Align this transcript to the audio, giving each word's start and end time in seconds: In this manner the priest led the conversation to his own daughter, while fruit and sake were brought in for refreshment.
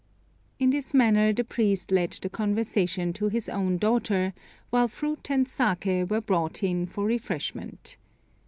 In 0.57 0.71
this 0.71 0.95
manner 0.95 1.31
the 1.31 1.43
priest 1.43 1.91
led 1.91 2.09
the 2.13 2.27
conversation 2.27 3.13
to 3.13 3.27
his 3.29 3.47
own 3.47 3.77
daughter, 3.77 4.33
while 4.71 4.87
fruit 4.87 5.29
and 5.29 5.47
sake 5.47 6.09
were 6.09 6.21
brought 6.21 6.63
in 6.63 6.87
for 6.87 7.05
refreshment. 7.05 7.97